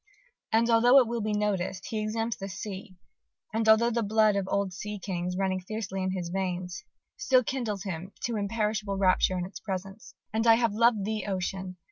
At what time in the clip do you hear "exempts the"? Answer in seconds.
2.01-2.49